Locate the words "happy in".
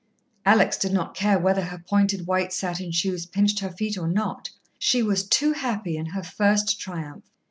5.53-6.07